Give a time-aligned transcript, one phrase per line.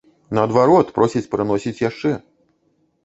[0.37, 2.11] Наадварот, просяць прыносіць яшчэ!